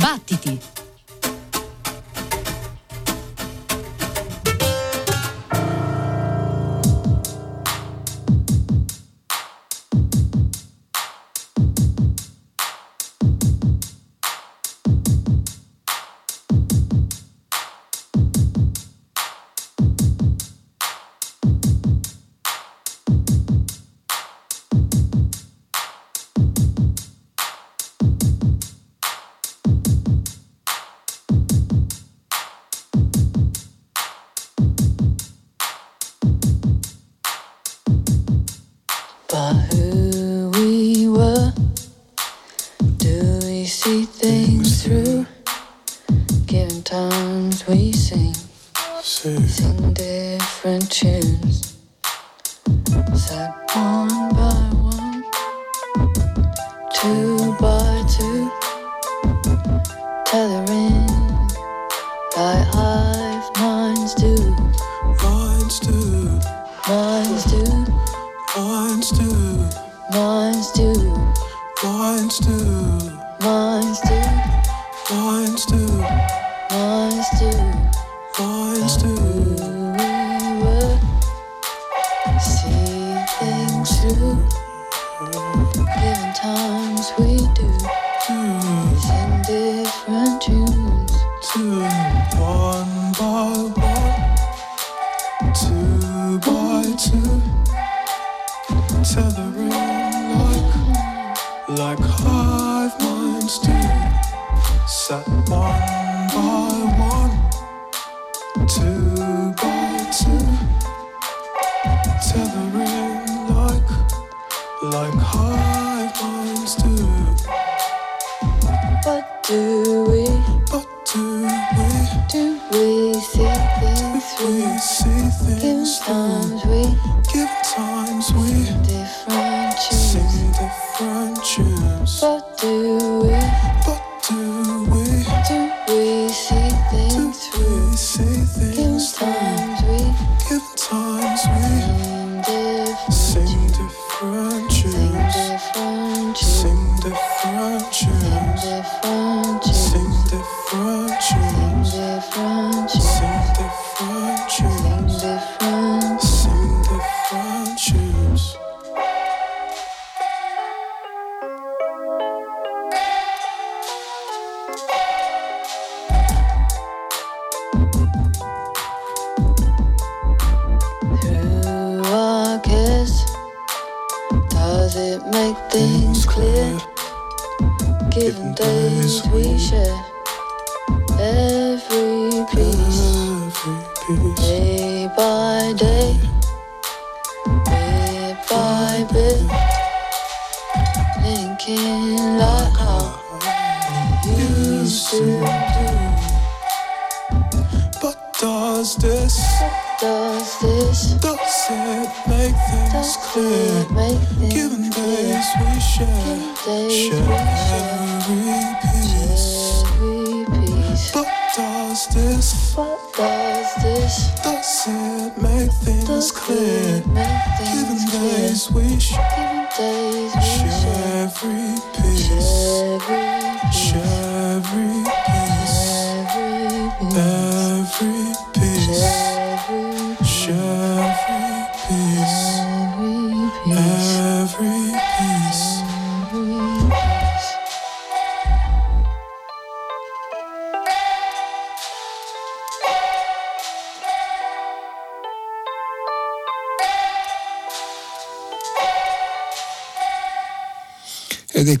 [0.00, 0.79] Battiti!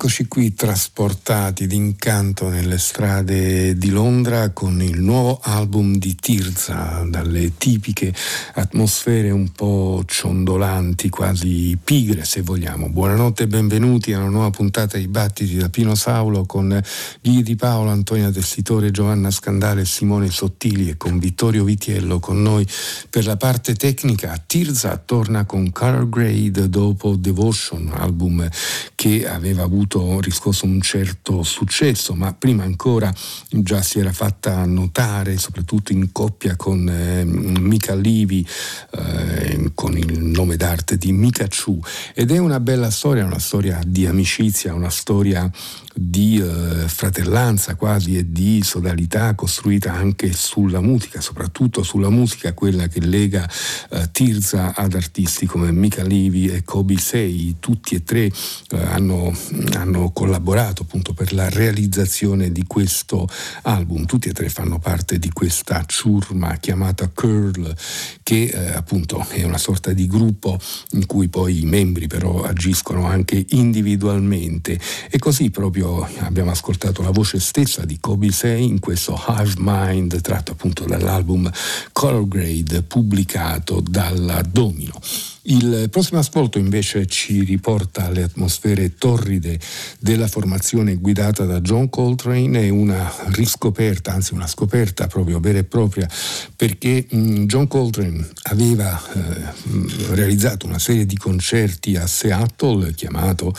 [0.02, 7.52] Eccoci qui trasportati d'incanto nelle strade di Londra con il nuovo album di Tirza, dalle
[7.58, 8.10] tipiche
[8.54, 12.88] atmosfere un po' ciondolanti, quasi pigre se vogliamo.
[12.88, 16.82] Buonanotte e benvenuti a una nuova puntata di Battiti da Pino Saulo con
[17.20, 22.66] Ghi Di Paolo, Antonia Tessitore, Giovanna Scandale, Simone Sottili e con Vittorio Vitiello con noi
[23.10, 24.42] per la parte tecnica.
[24.46, 28.48] Tirza torna con Color Grade dopo Devotion, album
[28.94, 33.12] che aveva aveva avuto riscosso un certo successo, ma prima ancora
[33.48, 38.46] già si era fatta notare, soprattutto in coppia con eh, Mika Livi,
[38.92, 41.80] eh, con il nome d'arte di Mikachu
[42.14, 45.50] ed è una bella storia, una storia di amicizia, una storia
[45.94, 52.86] di eh, fratellanza quasi e di sodalità costruita anche sulla musica, soprattutto sulla musica, quella
[52.86, 53.48] che lega
[53.90, 58.24] eh, Tirza ad artisti come Mika Levy e Kobe Sei, tutti e tre
[58.70, 59.36] eh, hanno,
[59.80, 63.28] hanno, collaborato appunto per la realizzazione di questo
[63.62, 67.74] album, tutti e tre fanno parte di questa ciurma chiamata Curl
[68.22, 70.58] che eh, appunto è una sorta di gruppo
[70.92, 74.78] in cui poi i membri però agiscono anche individualmente
[75.08, 80.20] e così proprio abbiamo ascoltato la voce stessa di Kobe Say in questo Hive Mind
[80.20, 81.50] tratto appunto dall'album
[81.92, 85.00] Color Grade pubblicato dalla Domino.
[85.44, 89.58] Il prossimo ascolto invece ci riporta alle atmosfere torride
[89.98, 95.64] della formazione guidata da John Coltrane, è una riscoperta, anzi una scoperta proprio vera e
[95.64, 96.06] propria,
[96.54, 103.54] perché mm, John Coltrane aveva eh, realizzato una serie di concerti a Seattle chiamato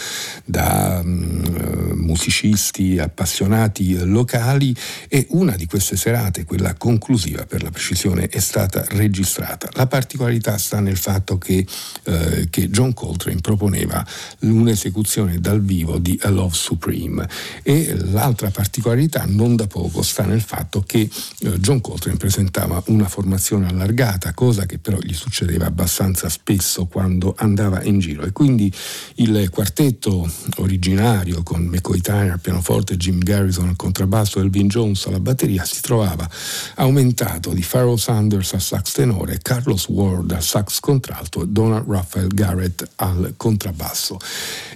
[0.46, 4.76] da um, musicisti appassionati locali
[5.08, 9.68] e una di queste serate, quella conclusiva per la precisione, è stata registrata.
[9.74, 11.66] La particolarità sta nel fatto che
[12.04, 14.06] eh, che John Coltrane proponeva
[14.40, 17.28] un'esecuzione dal vivo di A Love Supreme.
[17.64, 23.08] E l'altra particolarità non da poco sta nel fatto che eh, John Coltrane presentava una
[23.08, 28.24] formazione allargata, cosa che però gli succedeva abbastanza spesso quando andava in giro.
[28.24, 28.72] E quindi
[29.16, 35.06] il quartetto originario con McCoy Tyner al pianoforte, Jim Garrison al contrabbasso e Elvin Jones
[35.06, 36.30] alla batteria si trovava
[36.76, 42.28] aumentato di Pharoah Sanders al sax tenore, Carlos Ward al sax contralto e Donald Raphael
[42.30, 44.18] Garrett al contrabbasso.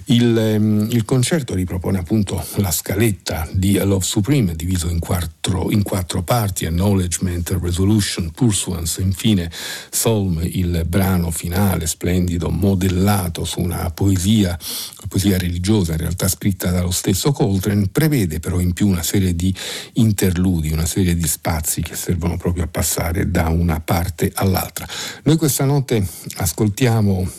[0.08, 5.72] Il, ehm, il, concerto ripropone appunto la scaletta di A Love Supreme, diviso in quattro,
[5.72, 9.50] in quattro parti, Acknowledgement, Resolution, Pursuance, infine
[9.90, 16.70] Psalm, il brano finale splendido, modellato su una poesia, una poesia religiosa in realtà scritta
[16.70, 19.52] dallo stesso Coltrane, prevede però in più una serie di
[19.94, 24.86] interludi, una serie di spazi che servono proprio a passare da una parte all'altra.
[25.24, 26.06] Noi questa notte
[26.36, 26.74] ascoltiamo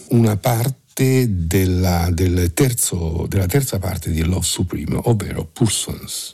[0.09, 6.33] una parte della, del terzo, della terza parte di Love Supreme, ovvero Pursuance.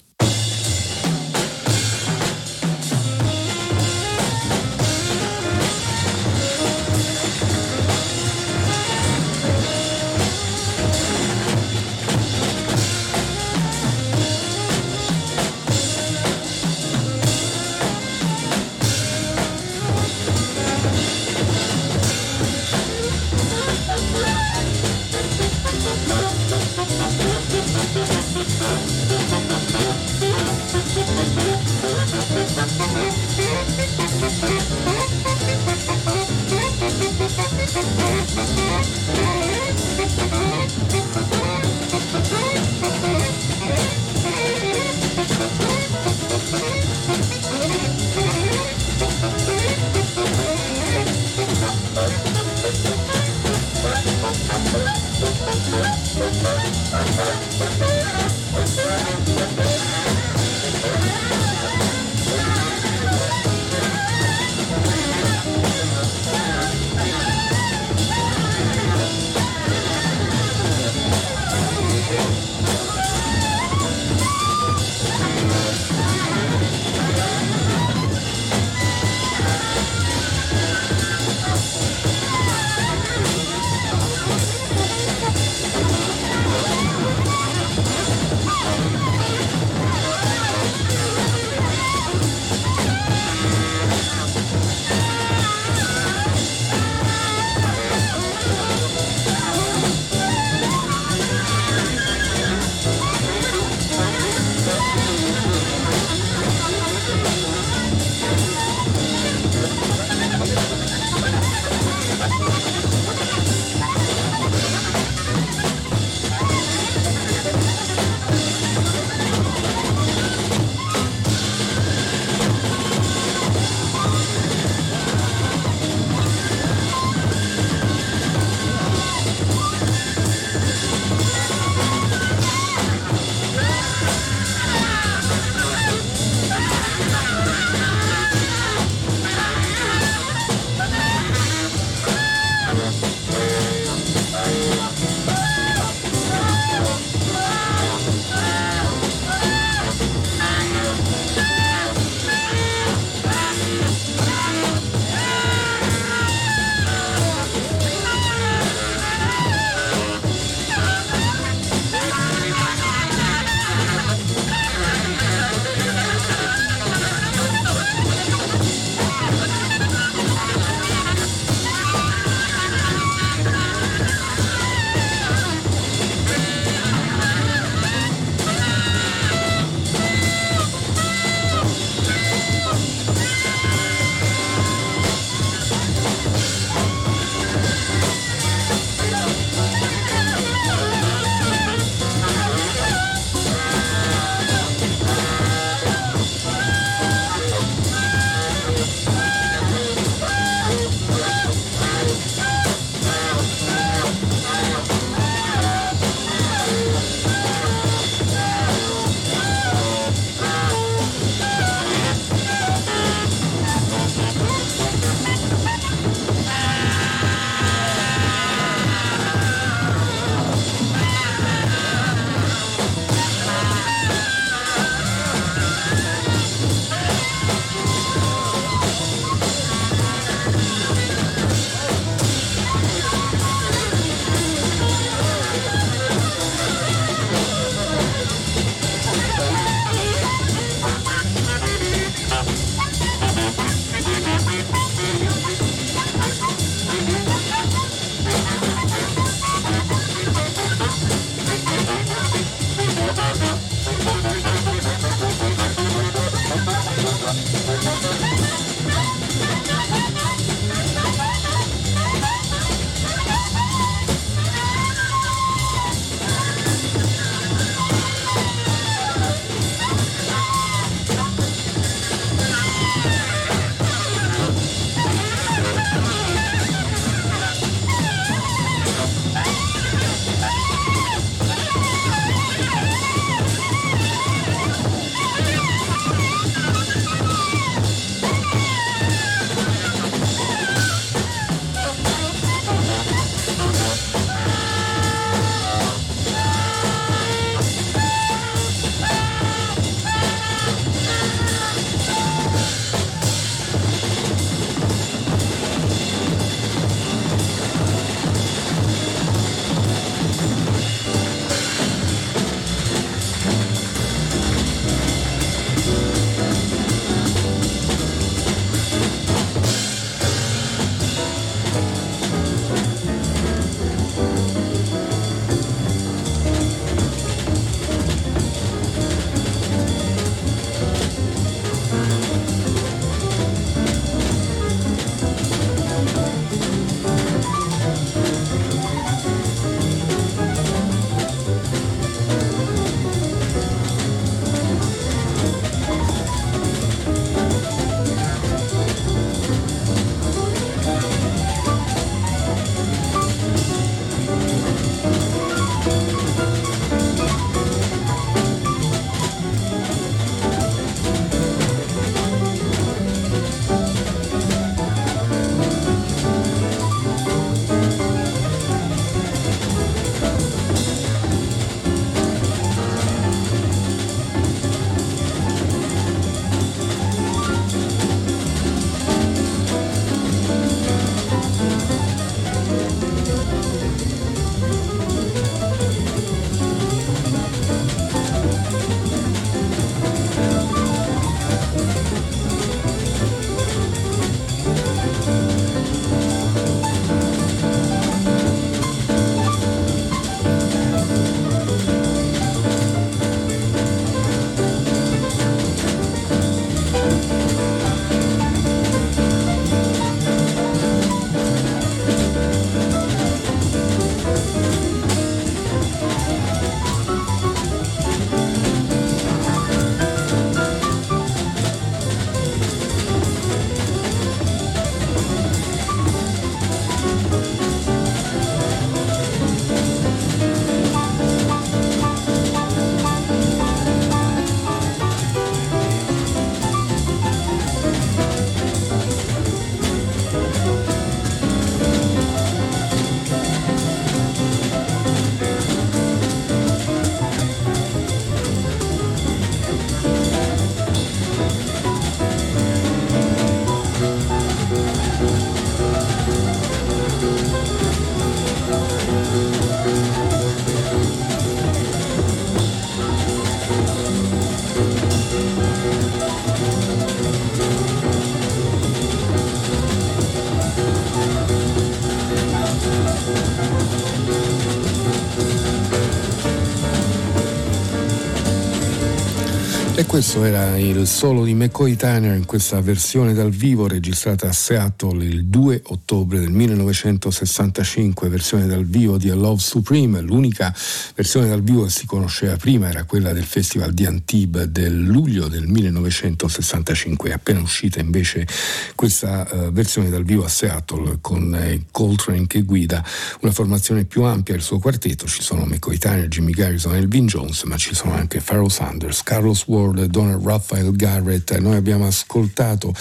[480.13, 485.25] Questo era il solo di McCoy Tyner in questa versione dal vivo registrata a Seattle
[485.25, 490.21] il 2 ottobre del 1965, versione dal vivo di A Love Supreme.
[490.21, 490.71] L'unica
[491.15, 495.47] versione dal vivo che si conosceva prima era quella del Festival di Antibes del luglio
[495.47, 497.31] del 1965.
[497.31, 498.45] È appena uscita invece
[498.93, 503.03] questa uh, versione dal vivo a Seattle con eh, Coltrane che guida
[503.41, 505.25] una formazione più ampia del suo quartetto.
[505.25, 509.65] Ci sono McCoy Tyner, Jimmy Garrison Elvin Jones, ma ci sono anche Pharoah Sanders, Carlos
[509.65, 511.57] Ward Donald Raphael Garrett.
[511.57, 512.93] Noi abbiamo ascoltato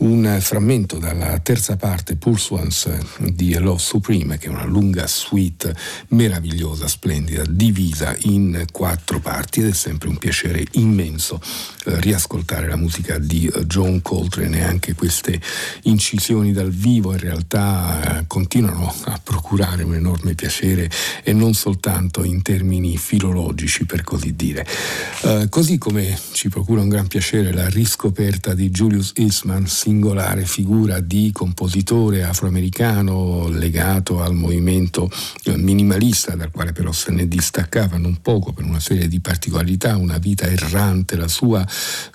[0.00, 5.74] un frammento dalla terza parte, Pursuance di Love Supreme, che è una lunga suite
[6.08, 11.40] meravigliosa, splendida, divisa in quattro parti ed è sempre un piacere immenso
[11.84, 15.40] eh, riascoltare la musica di eh, John Coltrane e anche queste
[15.82, 20.90] incisioni dal vivo in realtà eh, continuano a procurare un enorme piacere
[21.22, 24.66] e non soltanto in termini filologici per così dire.
[25.22, 31.00] Eh, così come ci procura un gran piacere la riscoperta di Julius Eastman, singolare figura
[31.00, 35.10] di compositore afroamericano legato al movimento
[35.44, 39.96] eh, minimalista, dal quale però se ne distaccava non poco per una serie di particolarità,
[39.96, 41.66] una vita errante la sua,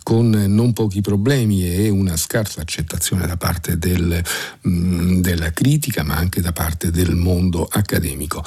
[0.04, 4.24] con non pochi problemi e una scarsa accettazione da parte del,
[4.66, 8.42] mm, della critica, ma anche da parte del mondo accademico.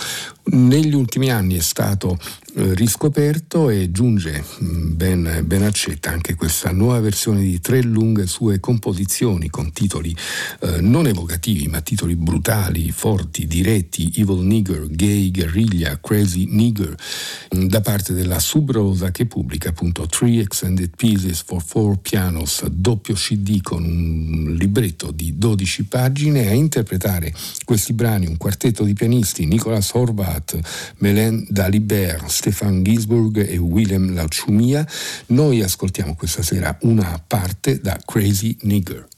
[0.50, 2.18] Negli ultimi anni è stato
[2.54, 8.58] riscoperto e giunge mm, ben, ben, accetta anche questa nuova versione di tre lunghe sue
[8.58, 10.16] composizioni con titoli
[10.60, 16.94] eh, non evocativi ma titoli brutali, forti, diretti, Evil Nigger, Gay, Guerriglia, Crazy Nigger
[17.54, 23.14] mm, da parte della Subrosa che pubblica appunto Three Extended Pieces for Four Pianos doppio
[23.14, 26.48] CD con un libretto di 12 pagine.
[26.48, 27.32] A interpretare
[27.64, 30.58] questi brani un quartetto di pianisti Nicolas Horvat,
[30.98, 34.86] Mélène Dalibert, Stefan Gisburg e Willem Lauchumia,
[35.26, 39.08] noi ascoltiamo questa sera una parte da Crazy Nigger.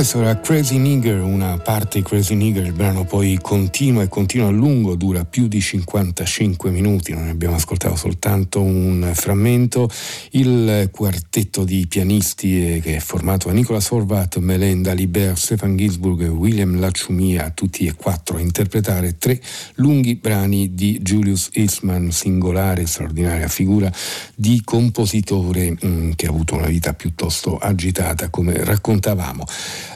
[0.00, 4.46] Questo era Crazy Nigger, una parte di Crazy Nigger, il brano poi continua e continua
[4.46, 9.90] a lungo, dura più di 55 minuti, non ne abbiamo ascoltato soltanto un frammento.
[10.30, 16.28] Il quartetto di pianisti che è formato da Nicola Sorvat, Melenda Liber, Stefan Ginsburg e
[16.28, 19.38] William Lacciumia, tutti e quattro a interpretare tre
[19.74, 23.92] lunghi brani di Julius Eastman, singolare, straordinaria figura
[24.34, 29.44] di compositore mh, mm, che ha avuto una vita piuttosto agitata, come raccontavamo.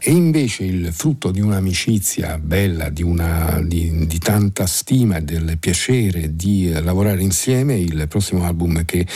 [0.00, 5.56] E invece il frutto di un'amicizia bella, di, una, di, di tanta stima e del
[5.58, 9.06] piacere di lavorare insieme, il prossimo album che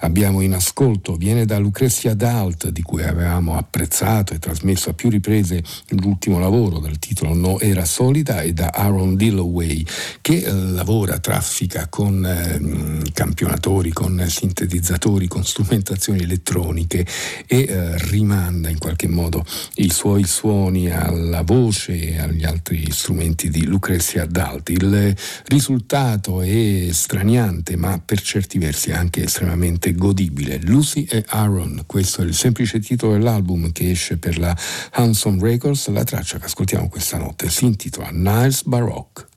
[0.00, 5.10] abbiamo in ascolto viene da Lucrezia Dalt, di cui avevamo apprezzato e trasmesso a più
[5.10, 9.84] riprese l'ultimo lavoro dal titolo No Era Solida, e da Aaron Dilloway,
[10.20, 17.06] che eh, lavora, traffica con eh, campionatori, con sintetizzatori, con strumentazioni elettroniche
[17.46, 19.44] e eh, rimanda in qualche modo
[19.76, 24.72] il suoi suoni alla voce e agli altri strumenti di Lucrezia Dalti.
[24.72, 30.60] Il risultato è straniante ma per certi versi anche estremamente godibile.
[30.64, 34.54] Lucy e Aaron, questo è il semplice titolo dell'album che esce per la
[34.92, 39.28] Hanson Records, la traccia che ascoltiamo questa notte si intitola Niles Baroque.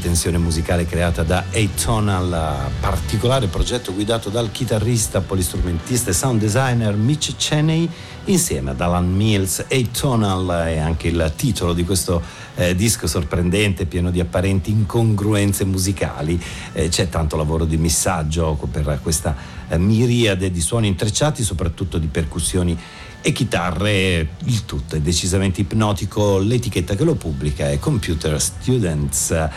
[0.00, 7.36] Tensione musicale creata da Atonal, particolare progetto guidato dal chitarrista, polistrumentista e sound designer Mitch
[7.36, 7.88] Cheney
[8.24, 9.64] insieme ad Alan Mills.
[9.70, 12.20] Atonal è anche il titolo di questo
[12.56, 16.42] eh, disco sorprendente, pieno di apparenti incongruenze musicali.
[16.72, 19.36] Eh, c'è tanto lavoro di missaggio per questa
[19.68, 22.76] eh, miriade di suoni intrecciati, soprattutto di percussioni
[23.22, 29.48] e chitarre, il tutto è decisamente ipnotico, l'etichetta che lo pubblica è Computer Students.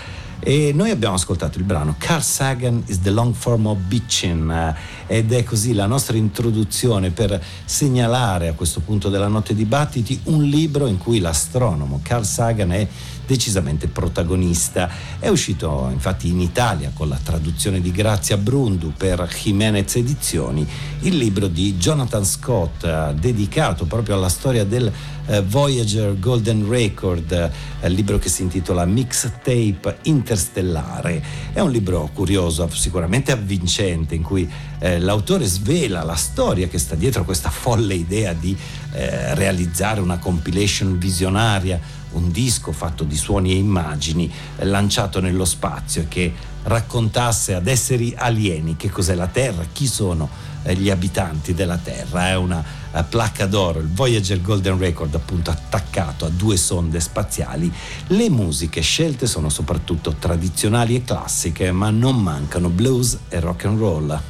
[0.45, 4.75] E noi abbiamo ascoltato il brano Carl Sagan is the long form of bitchin
[5.07, 10.43] ed è così la nostra introduzione per segnalare a questo punto della notte dibattiti un
[10.43, 12.85] libro in cui l'astronomo Carl Sagan è
[13.25, 14.89] decisamente protagonista.
[15.19, 20.67] È uscito infatti in Italia con la traduzione di Grazia Brundu per Jimenez Edizioni
[21.03, 24.91] il libro di Jonathan Scott eh, dedicato proprio alla storia del
[25.25, 31.23] eh, Voyager Golden Record, eh, il libro che si intitola Mixtape Interstellare.
[31.53, 34.49] È un libro curioso, sicuramente avvincente, in cui
[34.97, 38.53] l'autore svela la storia che sta dietro questa folle idea di
[38.89, 41.79] realizzare una compilation visionaria
[42.13, 46.33] un disco fatto di suoni e immagini eh, lanciato nello spazio che
[46.63, 50.29] raccontasse ad esseri alieni che cos'è la Terra, chi sono
[50.63, 52.29] eh, gli abitanti della Terra.
[52.29, 57.71] È una eh, placca d'oro, il Voyager Golden Record appunto attaccato a due sonde spaziali.
[58.07, 63.79] Le musiche scelte sono soprattutto tradizionali e classiche, ma non mancano blues e rock and
[63.79, 64.21] roll.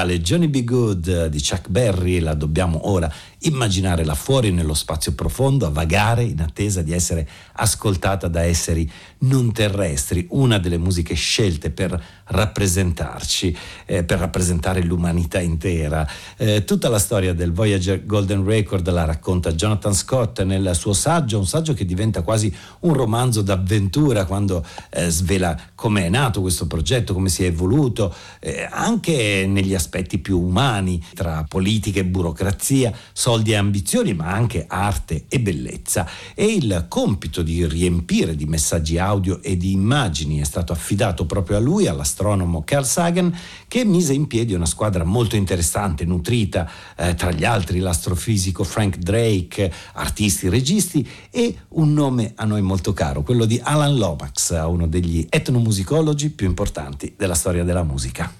[0.00, 0.64] L'immortale Johnny B.
[0.64, 3.12] Good di Chuck Berry, la dobbiamo ora
[3.44, 8.90] immaginare là fuori nello spazio profondo, a vagare in attesa di essere ascoltata da esseri
[9.20, 16.06] non terrestri, una delle musiche scelte per rappresentarci, eh, per rappresentare l'umanità intera.
[16.36, 21.38] Eh, tutta la storia del Voyager Golden Record la racconta Jonathan Scott nel suo saggio,
[21.38, 26.66] un saggio che diventa quasi un romanzo d'avventura quando eh, svela come è nato questo
[26.66, 29.89] progetto, come si è evoluto, eh, anche negli aspetti
[30.20, 36.08] più umani, tra politica e burocrazia, soldi e ambizioni, ma anche arte e bellezza.
[36.34, 41.56] E il compito di riempire di messaggi audio e di immagini è stato affidato proprio
[41.56, 43.36] a lui, all'astronomo Carl Sagan,
[43.68, 48.96] che mise in piedi una squadra molto interessante, nutrita, eh, tra gli altri l'astrofisico Frank
[48.96, 54.86] Drake, artisti, registi e un nome a noi molto caro, quello di Alan Lomax, uno
[54.86, 58.39] degli etnomusicologi più importanti della storia della musica.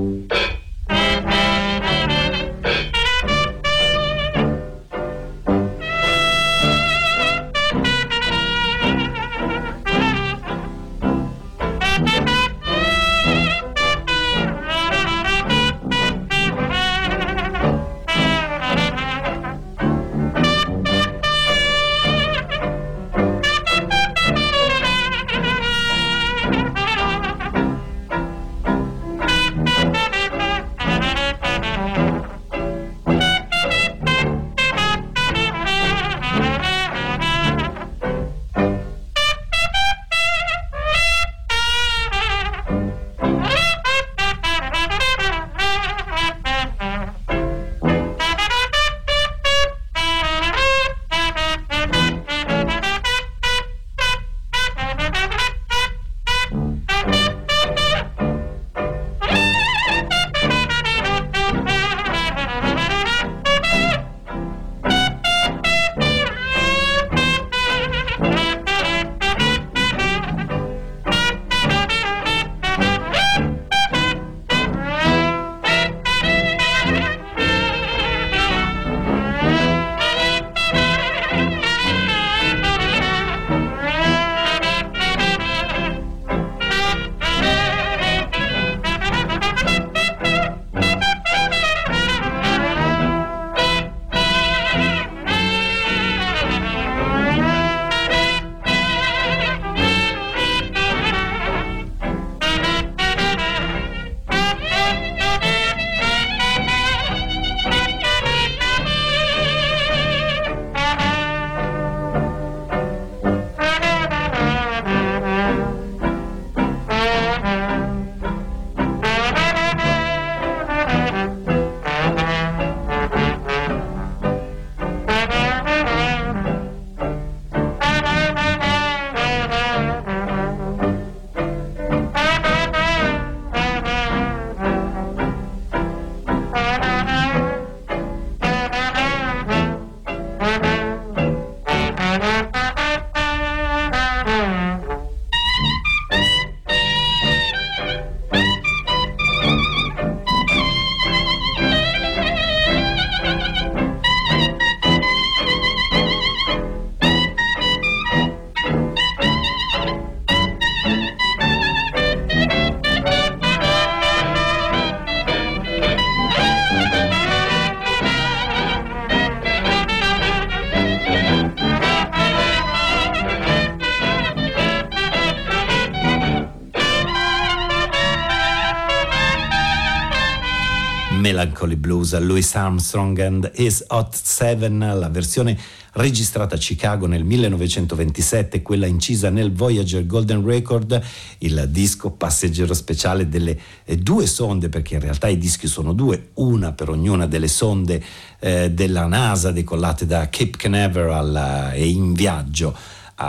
[181.61, 185.57] Melancholy Blues, Louis Armstrong and His Hot Seven, la versione
[185.93, 190.99] registrata a Chicago nel 1927, quella incisa nel Voyager Golden Record,
[191.39, 196.29] il disco passeggero speciale delle eh, due sonde, perché in realtà i dischi sono due,
[196.35, 198.03] una per ognuna delle sonde
[198.39, 202.75] eh, della NASA decollate da Cape Canaveral eh, e in viaggio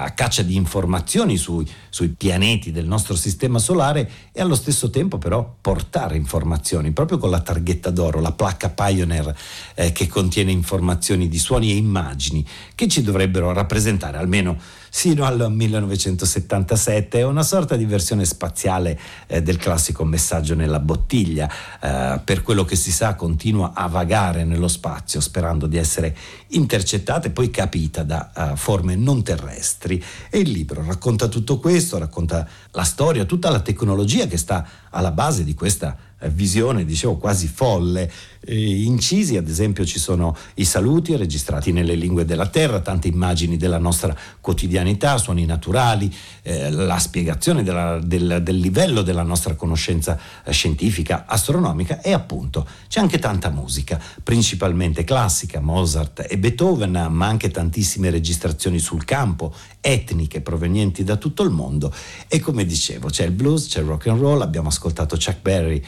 [0.01, 5.19] a caccia di informazioni sui, sui, pianeti del nostro sistema solare e allo stesso tempo
[5.19, 9.37] però portare informazioni proprio con la targhetta d'oro, la placca Pioneer
[9.75, 14.59] eh, che contiene informazioni di suoni e immagini che ci dovrebbero rappresentare almeno
[14.95, 21.51] sino al 1977, è una sorta di versione spaziale eh, del classico messaggio nella bottiglia,
[21.81, 26.15] eh, per quello che si sa continua a vagare nello spazio sperando di essere
[26.49, 31.97] intercettata e poi capita da uh, forme non terrestri e il libro racconta tutto questo,
[31.97, 37.17] racconta la storia, tutta la tecnologia che sta alla base di questa eh, visione, dicevo,
[37.17, 38.11] quasi folle.
[38.45, 43.57] Eh, incisi, ad esempio, ci sono i saluti registrati nelle lingue della terra, tante immagini
[43.57, 46.13] della nostra quotidianità, suoni naturali,
[46.43, 52.67] eh, la spiegazione della, del, del, livello della nostra conoscenza eh, scientifica, astronomica e appunto
[52.89, 59.55] c'è anche tanta musica, principalmente classica, Mozart e Beethoven, ma anche tantissime registrazioni sul campo,
[59.81, 61.95] etniche provenienti da tutto il mondo.
[62.27, 65.83] E come dicevo c'è il blues, c'è il rock and roll, abbiamo ascoltato Chuck Berry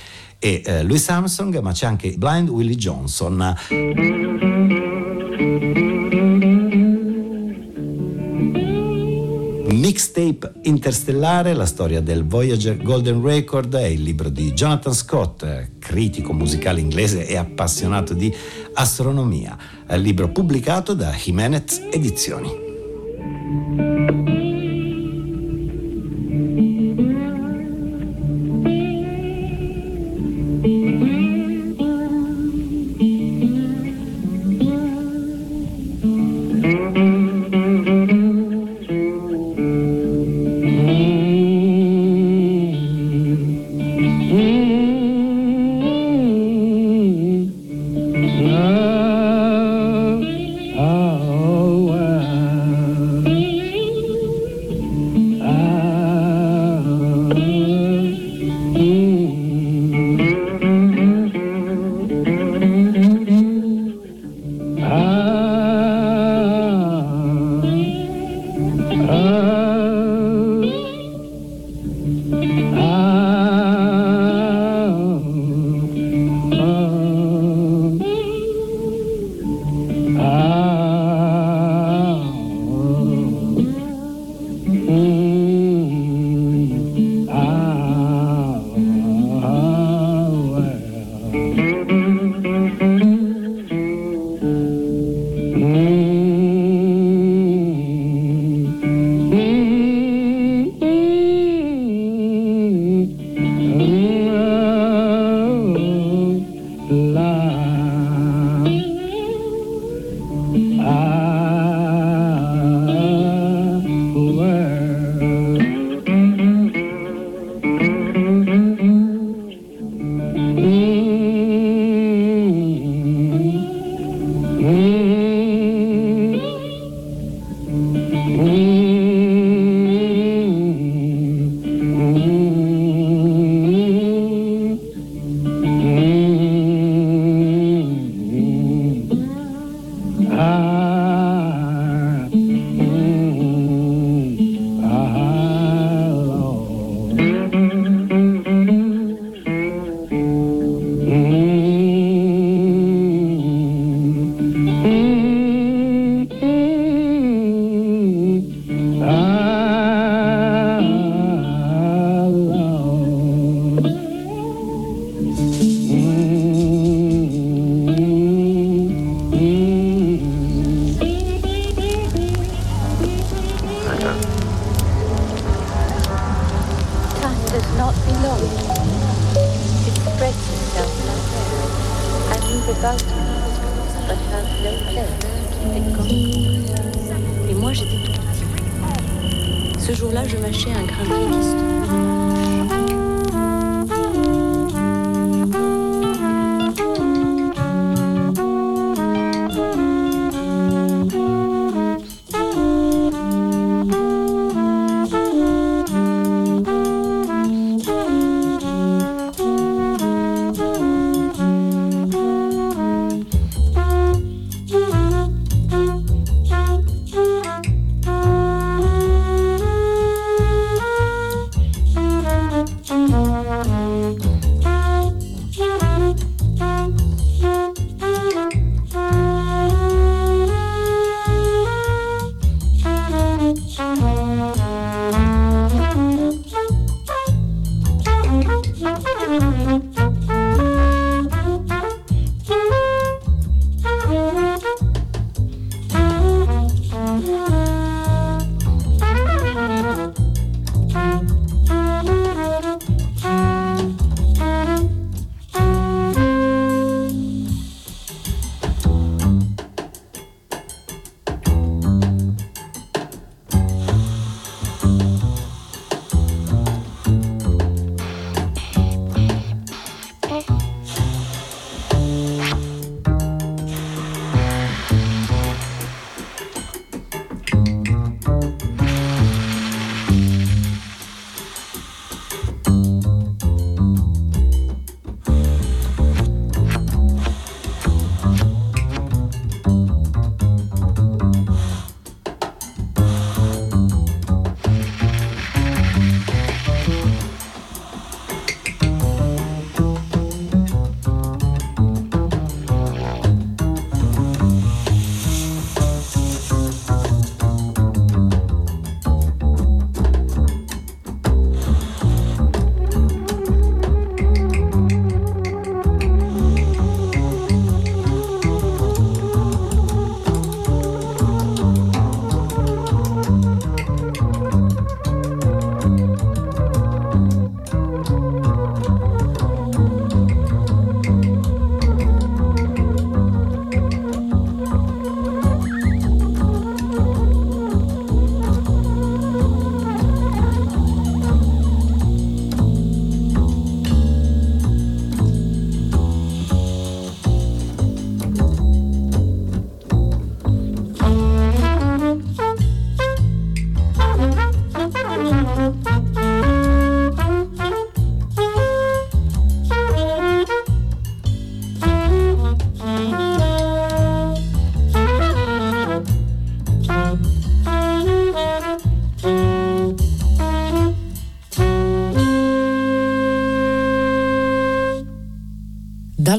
[0.45, 3.57] e eh, Louis Armstrong, ma c'è anche Blind Willie Johnson.
[9.71, 15.47] Mixtape interstellare, la storia del Voyager Golden Record è il libro di Jonathan Scott,
[15.79, 18.31] critico musicale inglese e appassionato di
[18.75, 19.57] astronomia,
[19.89, 23.94] il libro pubblicato da Jimenez Edizioni.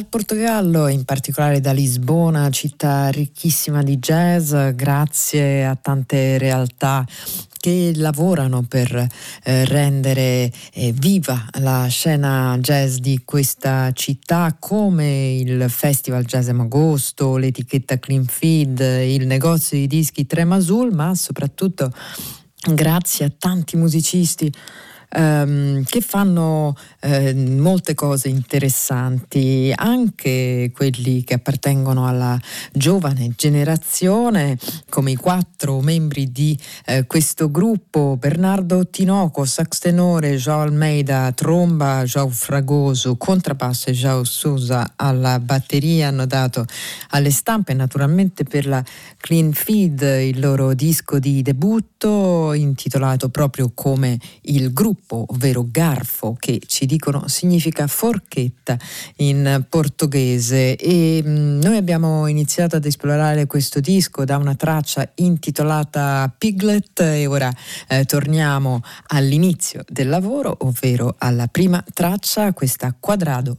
[0.03, 7.05] Portogallo, in particolare da Lisbona, città ricchissima di jazz, grazie a tante realtà
[7.57, 8.93] che lavorano per
[9.43, 17.37] eh, rendere eh, viva la scena jazz di questa città come il Festival Jazz Agosto,
[17.37, 21.89] l'etichetta Clean Feed, il negozio di dischi Tremasul, ma soprattutto
[22.73, 24.51] grazie a tanti musicisti
[25.09, 32.39] ehm, che fanno eh, molte cose interessanti, anche quelli che appartengono alla
[32.71, 34.57] giovane generazione,
[34.89, 42.03] come i quattro membri di eh, questo gruppo, Bernardo Tinoco, sax tenore, Joao Almeida, tromba,
[42.03, 46.65] Joao Fragoso, contrabbasso e Joao Sousa alla batteria, hanno dato
[47.09, 48.83] alle stampe naturalmente per la
[49.17, 56.35] Clean Feed il loro disco di debutto intitolato proprio come il gruppo garfo, ovvero garfo,
[56.39, 58.77] che ci dicono significa forchetta
[59.17, 60.75] in portoghese.
[60.75, 67.27] E mm, noi abbiamo iniziato ad esplorare questo disco da una traccia intitolata Piglet e
[67.27, 67.51] ora
[67.87, 73.57] eh, torniamo all'inizio del lavoro, ovvero alla prima traccia, questa quadrado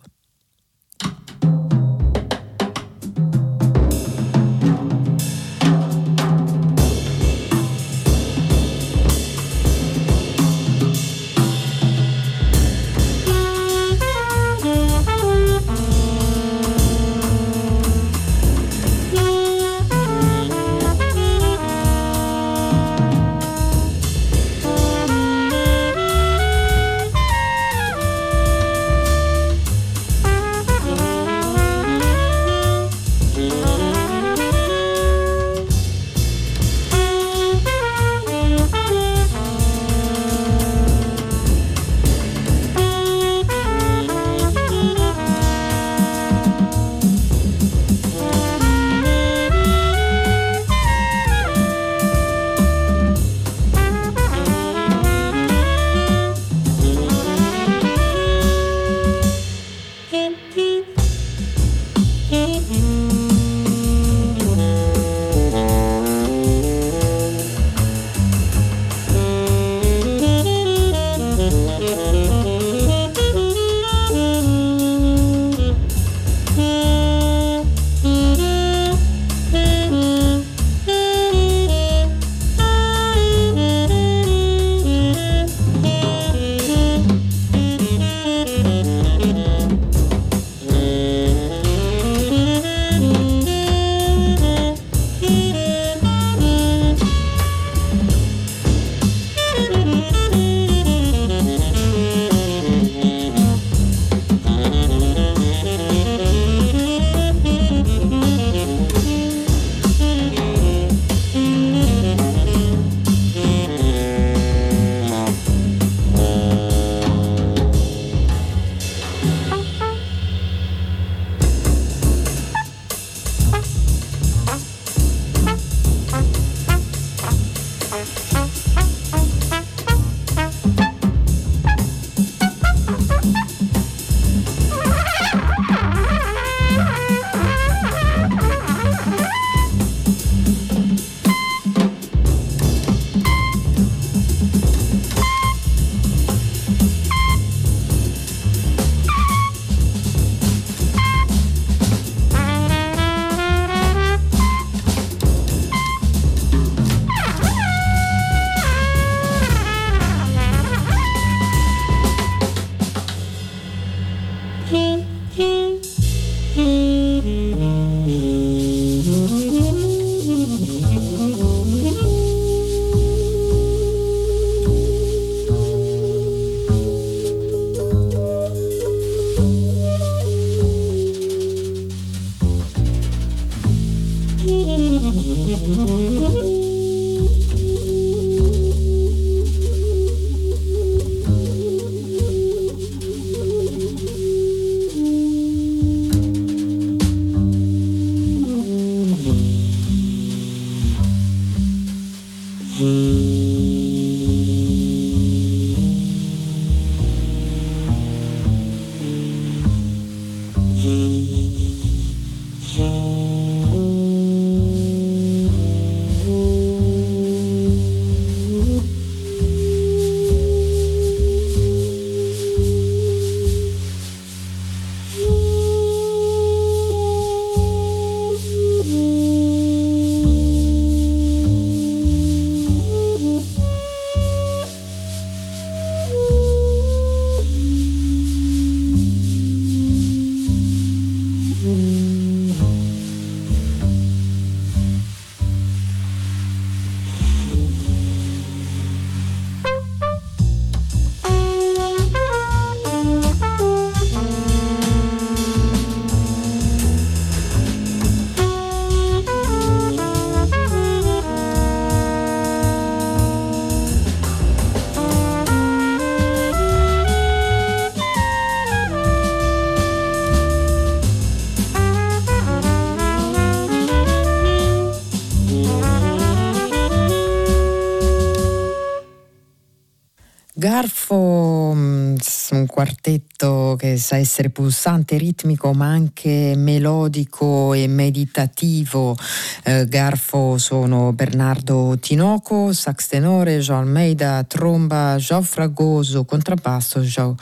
[282.82, 289.16] un quartetto che sa essere pulsante, ritmico, ma anche melodico e meditativo.
[289.62, 297.36] Eh, Garfo sono Bernardo Tinoco, sax tenore, João Almeida, tromba, João Fragoso, contrabbasso, João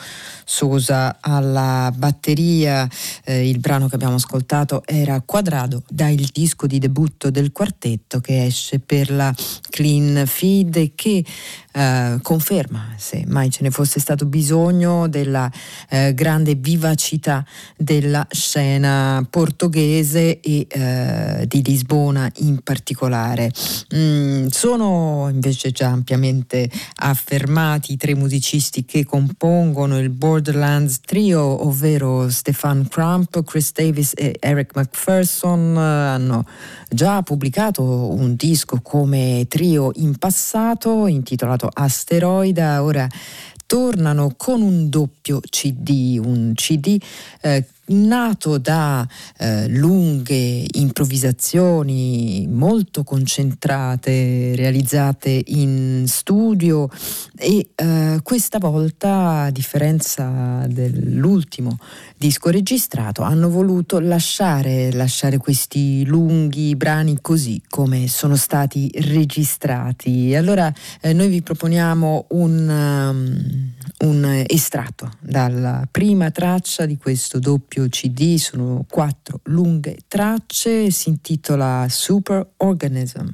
[0.44, 2.86] Sosa alla batteria.
[3.24, 8.44] Eh, il brano che abbiamo ascoltato era Quadrado, dal disco di debutto del quartetto che
[8.44, 9.34] esce per la
[9.70, 11.24] Clean Feed che
[11.72, 15.50] eh, conferma, se mai ce ne fosse stato bisogno, della
[15.88, 17.44] eh, grande vivacità
[17.76, 23.50] della scena portoghese e eh, di Lisbona in particolare.
[23.94, 32.28] Mm, sono invece già ampiamente affermati i tre musicisti che compongono il Borderlands Trio, ovvero
[32.30, 36.44] Stefan Crump, Chris Davis e Eric McPherson, hanno
[36.88, 43.08] già pubblicato un disco come trio in passato intitolato Asteroida, ora
[43.66, 47.00] tornano con un doppio CD, un CD
[47.40, 49.06] eh, nato da
[49.38, 56.88] eh, lunghe improvvisazioni molto concentrate realizzate in studio
[57.36, 61.78] e eh, questa volta a differenza dell'ultimo
[62.16, 70.34] disco registrato hanno voluto lasciare, lasciare questi lunghi brani così come sono stati registrati.
[70.34, 77.73] Allora eh, noi vi proponiamo un, um, un estratto dalla prima traccia di questo doppio
[77.88, 83.28] CD, sono quattro lunghe tracce, si intitola Super Organism.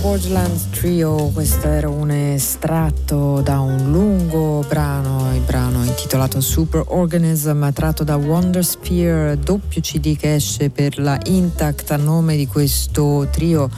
[0.00, 7.68] Borderlands Trio, questo era un estratto da un lungo brano, il brano intitolato Super Organism,
[7.70, 13.68] tratto da Wondersphere, doppio CD che esce per la Intact a nome di questo trio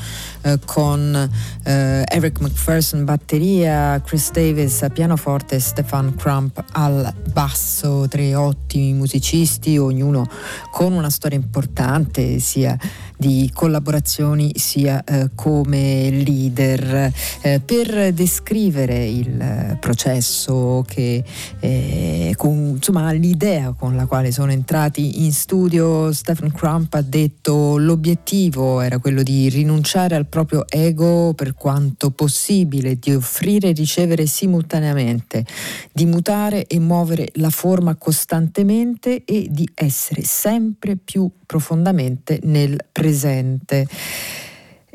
[0.42, 1.30] eh, con
[1.64, 9.76] eh, Eric McPherson batteria, Chris Davis pianoforte e Stefan Crump al basso, tre ottimi musicisti,
[9.78, 10.26] ognuno
[10.70, 12.76] con una storia importante sia
[13.16, 17.12] di collaborazioni sia eh, come leader.
[17.42, 21.22] Eh, per descrivere il processo che
[21.60, 27.76] eh, con, insomma l'idea con la quale sono entrati in studio Stephen Crump ha detto
[27.76, 34.24] l'obiettivo era quello di rinunciare al proprio ego per quanto possibile, di offrire e ricevere
[34.24, 35.44] simultaneamente,
[35.92, 43.86] di mutare e muovere la forma costantemente e di essere sempre più profondamente nel presente.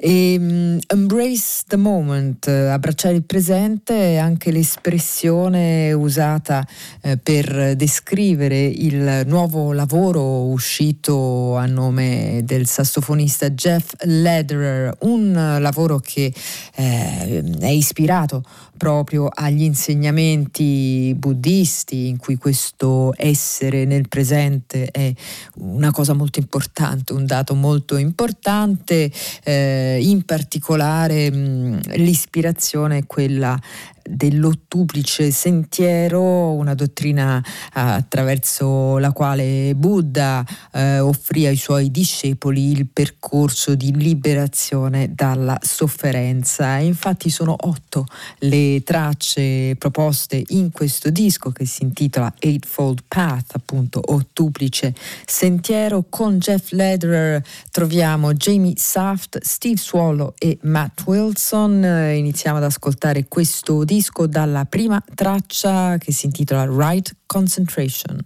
[0.08, 6.64] E, um, embrace the moment, abbracciare il presente è anche l'espressione usata
[7.02, 15.98] eh, per descrivere il nuovo lavoro uscito a nome del sassofonista Jeff Lederer, un lavoro
[15.98, 16.32] che
[16.76, 18.44] eh, è ispirato
[18.78, 25.14] proprio agli insegnamenti buddisti in cui questo essere nel presente è
[25.56, 29.12] una cosa molto importante, un dato molto importante,
[29.44, 33.60] eh, in particolare mh, l'ispirazione è quella
[34.08, 37.44] dell'ottuplice sentiero, una dottrina
[37.74, 46.78] attraverso la quale Buddha eh, offrì ai suoi discepoli il percorso di liberazione dalla sofferenza.
[46.78, 48.06] Infatti sono otto
[48.40, 54.94] le tracce proposte in questo disco che si intitola Eightfold Path, appunto ottuplice
[55.26, 56.06] sentiero.
[56.10, 61.84] Con Jeff Lederer troviamo Jamie Saft, Steve Swallow e Matt Wilson.
[61.84, 68.20] Iniziamo ad ascoltare questo disco disco dalla prima traccia che si intitola Right Concentration.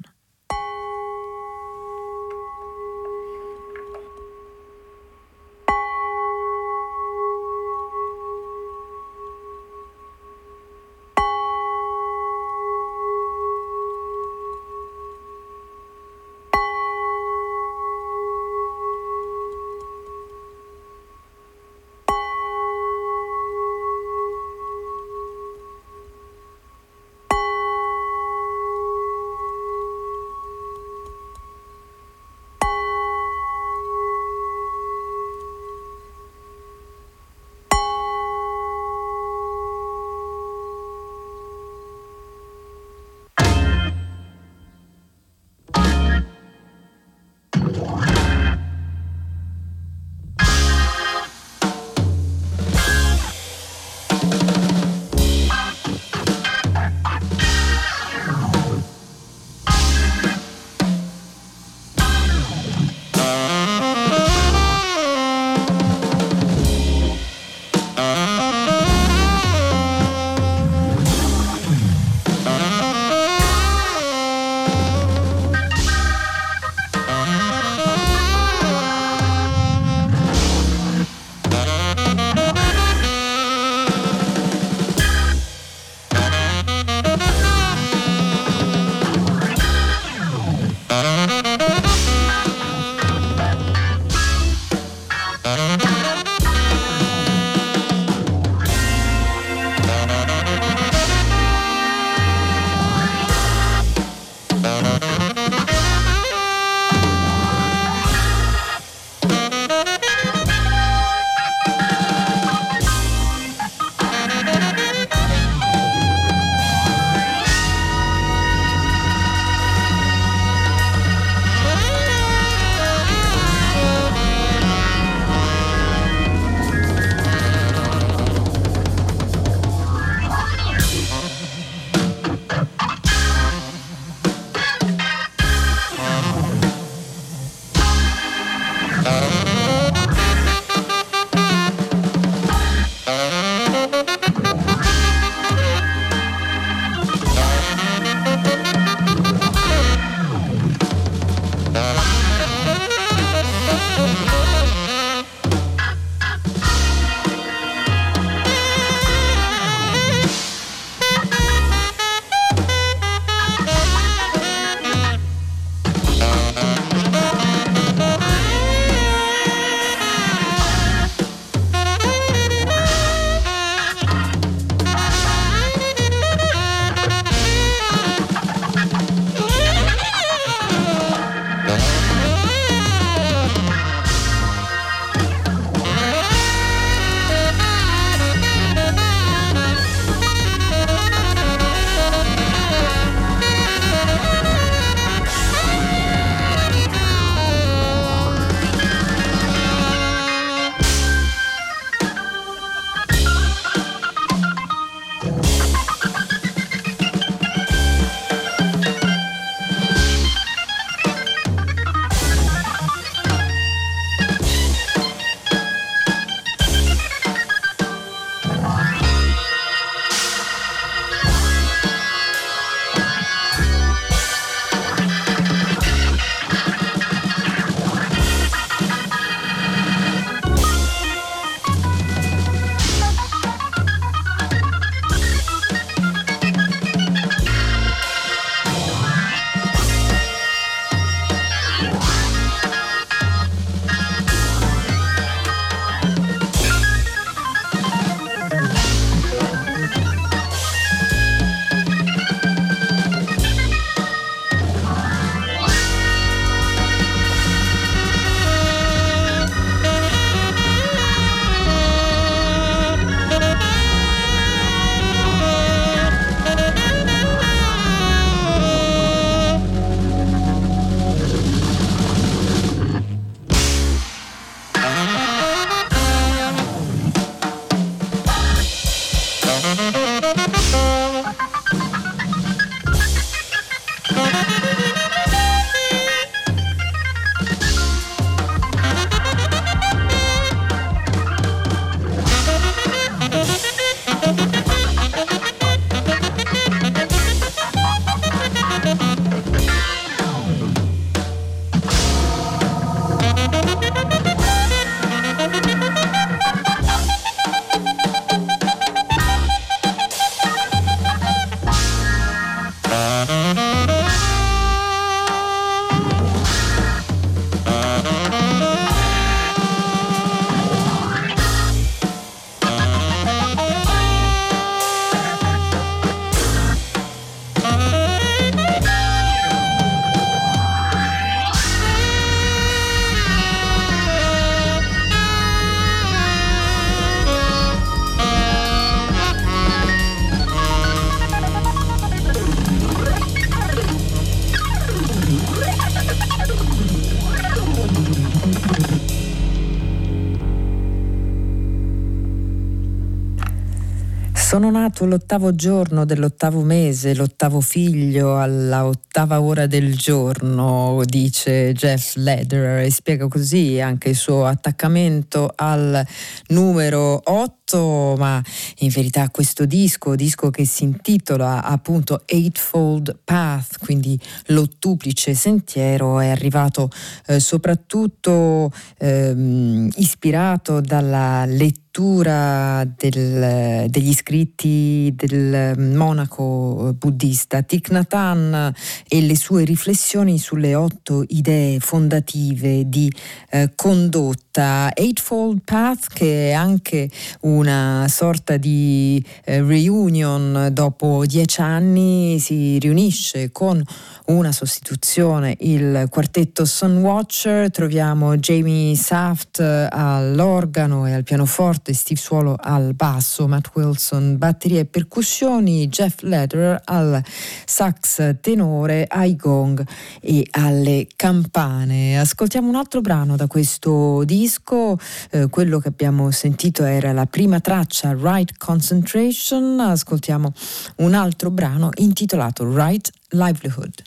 [354.99, 362.83] Nato l'ottavo giorno dell'ottavo mese, l'ottavo figlio alla ottava ora del giorno, dice Jeff Lederer
[362.83, 366.05] e spiega così anche il suo attaccamento al
[366.47, 368.43] numero 8, ma
[368.79, 376.27] in verità questo disco, disco che si intitola appunto Eightfold Path, quindi l'ottuplice sentiero, è
[376.27, 376.89] arrivato
[377.27, 387.63] eh, soprattutto eh, ispirato dalla lettura lettura del, degli scritti del monaco buddista.
[387.63, 388.73] Thich Nhat Hanh
[389.07, 393.11] e le sue riflessioni sulle otto idee fondative di
[393.49, 394.91] eh, condotta.
[394.93, 397.09] Eightfold Path che è anche
[397.41, 403.81] una sorta di eh, reunion dopo dieci anni si riunisce con
[404.25, 412.55] una sostituzione il quartetto Sunwatcher troviamo Jamie Saft all'organo e al pianoforte forte, Steve Suolo
[412.59, 417.23] al basso, Matt Wilson batterie e percussioni, Jeff Lederer al
[417.65, 419.85] sax tenore, ai gong
[420.21, 422.19] e alle campane.
[422.19, 424.97] Ascoltiamo un altro brano da questo disco,
[425.31, 430.51] eh, quello che abbiamo sentito era la prima traccia, Right Concentration, ascoltiamo
[430.97, 434.03] un altro brano intitolato Right Livelihood.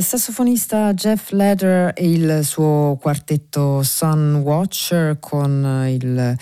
[0.00, 6.36] Sassofonista Jeff Leder e il suo quartetto Sun Watcher con il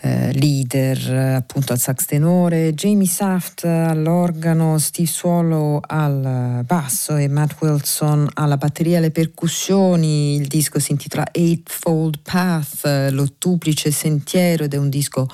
[0.00, 7.60] eh, leader appunto al sax tenore, Jamie Saft all'organo, Steve Swallow al basso e Matt
[7.60, 10.36] Wilson alla batteria e alle percussioni.
[10.36, 15.26] Il disco si intitola Eightfold Path, l'ottuplice sentiero ed è un disco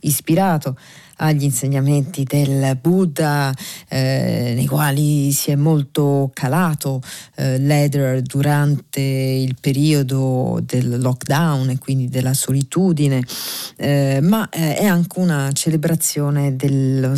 [0.00, 0.76] ispirato
[1.18, 3.54] agli insegnamenti del Buddha
[3.88, 7.00] eh, nei quali si è molto calato
[7.36, 13.22] eh, Leder durante il periodo del lockdown e quindi della solitudine,
[13.76, 17.14] eh, ma eh, è anche una celebrazione dello,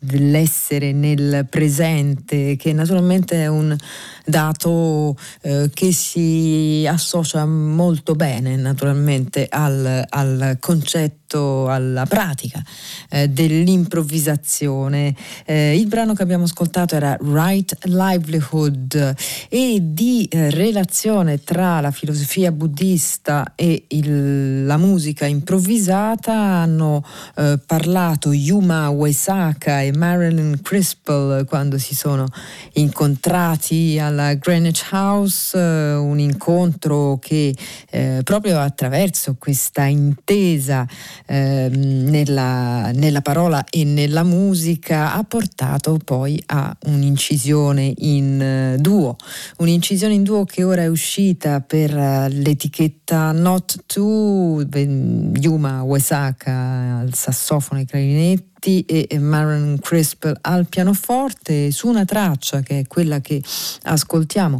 [0.00, 3.76] dell'essere nel presente che naturalmente è un
[4.24, 12.62] dato eh, che si associa molto bene naturalmente al, al concetto, alla pratica
[13.10, 15.14] eh, dell'improvvisazione.
[15.44, 19.14] Eh, il brano che abbiamo ascoltato era Right Livelihood
[19.50, 27.04] e di eh, relazione tra la filosofia buddista e il, la musica improvvisata hanno
[27.36, 32.26] eh, parlato Yuma Uesaka e Marilyn Crispell quando si sono
[32.72, 37.54] incontrati al alla Greenwich House, eh, un incontro che
[37.90, 40.86] eh, proprio attraverso questa intesa
[41.26, 43.33] eh, nella, nella, parola
[43.68, 49.16] e nella musica ha portato poi a un'incisione in eh, duo,
[49.58, 57.12] un'incisione in duo che ora è uscita per uh, l'etichetta Not To, Yuma Uesaka al
[57.12, 63.42] sassofono e clarinetti e Maren Crisp al pianoforte su una traccia che è quella che
[63.82, 64.58] ascoltiamo.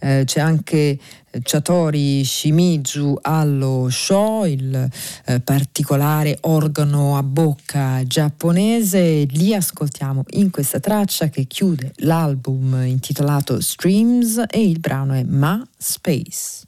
[0.00, 0.98] Eh, c'è anche
[1.42, 4.88] Chatori Shimizu allo show, il
[5.26, 9.26] eh, particolare organo a bocca giapponese.
[9.30, 15.62] Li ascoltiamo in questa traccia che chiude l'album intitolato Streams e il brano è Ma
[15.76, 16.64] Space.